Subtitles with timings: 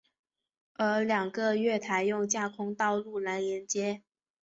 [0.73, 4.01] 而两个月台用架空道路来连接。